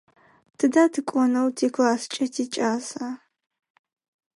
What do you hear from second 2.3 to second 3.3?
тикӏаса?